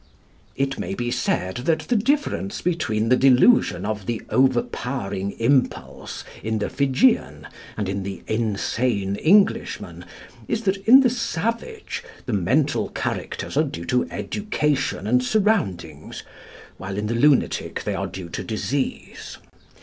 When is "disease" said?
18.43-19.37